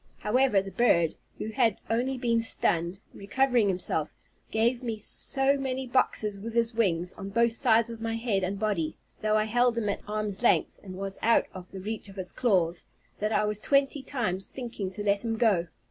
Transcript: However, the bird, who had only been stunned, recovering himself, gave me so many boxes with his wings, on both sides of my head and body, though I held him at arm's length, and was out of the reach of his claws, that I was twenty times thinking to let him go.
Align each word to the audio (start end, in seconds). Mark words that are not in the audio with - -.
However, 0.17 0.63
the 0.63 0.71
bird, 0.71 1.13
who 1.37 1.49
had 1.49 1.77
only 1.87 2.17
been 2.17 2.41
stunned, 2.41 2.97
recovering 3.13 3.67
himself, 3.67 4.09
gave 4.49 4.81
me 4.81 4.97
so 4.97 5.59
many 5.59 5.85
boxes 5.85 6.39
with 6.39 6.55
his 6.55 6.73
wings, 6.73 7.13
on 7.13 7.29
both 7.29 7.55
sides 7.55 7.91
of 7.91 8.01
my 8.01 8.15
head 8.15 8.43
and 8.43 8.57
body, 8.57 8.97
though 9.21 9.37
I 9.37 9.43
held 9.43 9.77
him 9.77 9.89
at 9.89 10.01
arm's 10.07 10.41
length, 10.41 10.79
and 10.83 10.95
was 10.97 11.19
out 11.21 11.45
of 11.53 11.69
the 11.69 11.79
reach 11.81 12.09
of 12.09 12.15
his 12.15 12.31
claws, 12.31 12.83
that 13.19 13.31
I 13.31 13.45
was 13.45 13.59
twenty 13.59 14.01
times 14.01 14.49
thinking 14.49 14.89
to 14.89 15.03
let 15.03 15.23
him 15.23 15.37
go. 15.37 15.67